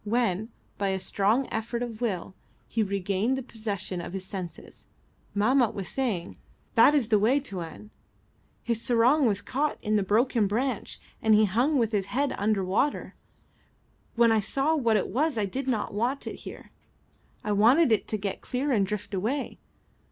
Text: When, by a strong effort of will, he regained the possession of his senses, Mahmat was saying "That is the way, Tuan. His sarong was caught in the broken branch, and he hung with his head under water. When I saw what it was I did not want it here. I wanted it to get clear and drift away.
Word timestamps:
When, 0.03 0.49
by 0.79 0.87
a 0.89 0.99
strong 0.99 1.47
effort 1.51 1.83
of 1.83 2.01
will, 2.01 2.33
he 2.67 2.81
regained 2.81 3.37
the 3.37 3.43
possession 3.43 4.01
of 4.01 4.13
his 4.13 4.25
senses, 4.25 4.87
Mahmat 5.35 5.75
was 5.75 5.89
saying 5.89 6.37
"That 6.73 6.95
is 6.95 7.09
the 7.09 7.19
way, 7.19 7.39
Tuan. 7.39 7.91
His 8.63 8.81
sarong 8.81 9.27
was 9.27 9.43
caught 9.43 9.77
in 9.79 9.97
the 9.97 10.01
broken 10.01 10.47
branch, 10.47 10.99
and 11.21 11.35
he 11.35 11.45
hung 11.45 11.77
with 11.77 11.91
his 11.91 12.07
head 12.07 12.33
under 12.39 12.65
water. 12.65 13.13
When 14.15 14.31
I 14.31 14.39
saw 14.39 14.75
what 14.75 14.97
it 14.97 15.09
was 15.09 15.37
I 15.37 15.45
did 15.45 15.67
not 15.67 15.93
want 15.93 16.25
it 16.25 16.37
here. 16.37 16.71
I 17.43 17.51
wanted 17.51 17.91
it 17.91 18.07
to 18.07 18.17
get 18.17 18.41
clear 18.41 18.71
and 18.71 18.87
drift 18.87 19.13
away. 19.13 19.59